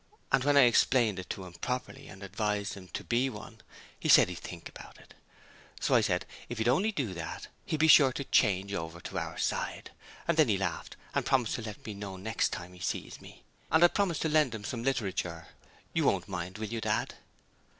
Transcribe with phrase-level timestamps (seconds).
[0.31, 3.61] And when I explained it to him properly and advised him to be one,
[3.99, 5.13] he said he'd think about it.
[5.79, 9.19] So I said if he'd only do that he'd be sure to change over to
[9.19, 9.91] our side;
[10.27, 13.43] and then he laughed and promised to let me know next time he sees me,
[13.71, 15.49] and I promised to lend him some literature.
[15.93, 17.13] You won't mind, will you, Dad?'